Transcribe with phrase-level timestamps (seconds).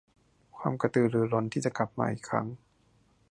[0.57, 2.47] ความกระตือรือร้นที่จะกลับมาอีกครั้ง